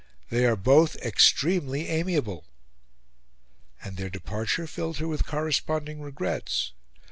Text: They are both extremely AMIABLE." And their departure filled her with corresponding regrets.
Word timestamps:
They 0.31 0.47
are 0.47 0.55
both 0.55 0.95
extremely 1.03 1.87
AMIABLE." 1.87 2.43
And 3.83 3.97
their 3.97 4.09
departure 4.09 4.65
filled 4.65 4.97
her 4.97 5.07
with 5.07 5.27
corresponding 5.27 6.01
regrets. 6.01 6.73